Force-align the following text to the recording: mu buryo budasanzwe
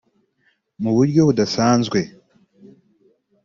mu 0.81 0.91
buryo 0.95 1.21
budasanzwe 1.27 1.99